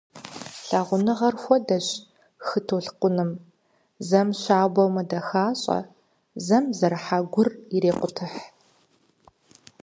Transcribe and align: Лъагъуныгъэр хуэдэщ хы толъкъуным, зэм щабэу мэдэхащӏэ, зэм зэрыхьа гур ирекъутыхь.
Лъагъуныгъэр 0.69 1.35
хуэдэщ 1.41 1.87
хы 2.45 2.59
толъкъуным, 2.67 3.31
зэм 4.07 4.29
щабэу 4.41 4.89
мэдэхащӏэ, 4.95 5.79
зэм 6.45 6.65
зэрыхьа 6.77 7.17
гур 7.33 7.49
ирекъутыхь. 7.75 8.39